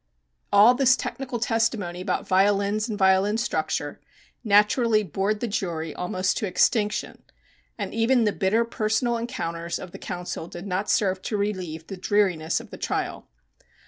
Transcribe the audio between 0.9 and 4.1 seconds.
technical testimony about violins and violin structure